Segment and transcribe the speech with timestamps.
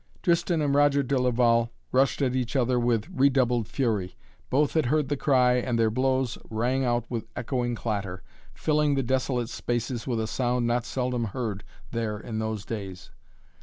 [0.23, 4.15] Tristan and Roger de Laval rushed at each other with redoubled fury.
[4.49, 9.03] Both had heard the cry and their blows rang out with echoing clatter, filling the
[9.03, 13.11] desolate spaces with a sound not seldom heard there in those days.